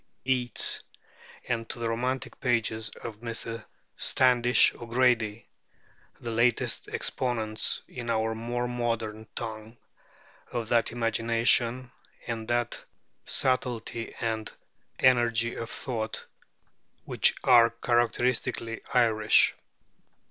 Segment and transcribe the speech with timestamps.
[0.23, 0.81] Yeats
[1.47, 3.63] and to the romantic pages of Mr.
[3.97, 5.47] Standish O'Grady,
[6.19, 9.77] the latest exponents in our more modern tongue
[10.51, 11.91] of that imagination,
[12.25, 12.83] and that
[13.27, 14.51] subtlety and
[14.97, 16.25] energy of thought,
[17.05, 19.53] which are characteristically Irish.